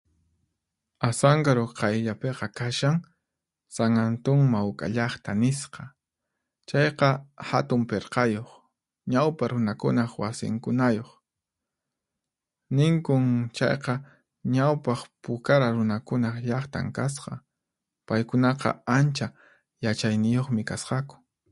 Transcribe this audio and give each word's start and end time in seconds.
"Asankaru 1.07 1.63
qayllapiqa 1.79 2.47
kashan 2.59 2.97
""San 3.75 3.93
Antun 4.05 4.39
Mawk'a 4.53 4.85
Llaqta"" 4.95 5.31
nisqa. 5.41 5.83
Chayqa 6.69 7.09
hatun 7.49 7.81
pirqayuq, 7.89 8.49
ñawpa 9.11 9.43
runakunaq 9.51 10.11
wasinkunayuq. 10.21 11.09
Ninkun 12.75 13.25
chayqa 13.57 13.93
ñawpaq 14.55 15.01
Pukara 15.23 15.67
runakunaq 15.77 16.35
llaqtan 16.49 16.87
kasqa, 16.97 17.33
paykunaqa 18.07 18.69
ancha 18.97 19.27
yachayniyuqmi 19.85 20.61
kasqaku." 20.69 21.15